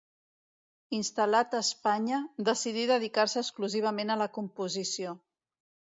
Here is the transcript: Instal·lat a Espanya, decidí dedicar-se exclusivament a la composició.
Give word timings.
Instal·lat 0.99 1.53
a 1.57 1.61
Espanya, 1.65 2.21
decidí 2.49 2.87
dedicar-se 2.95 3.39
exclusivament 3.45 4.15
a 4.15 4.19
la 4.23 4.33
composició. 4.39 5.19